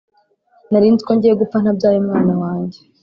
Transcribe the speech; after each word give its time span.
Narinziko 0.71 1.11
ngiye 1.15 1.33
gupfa 1.41 1.57
ntabyaye 1.59 1.97
umwana 1.99 2.33
wanjye 2.41 2.79